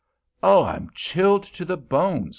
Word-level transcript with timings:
"Oh, 0.41 0.63
I 0.63 0.77
am 0.77 0.89
chilled 0.95 1.43
to 1.43 1.63
the 1.63 1.77
bones!" 1.77 2.29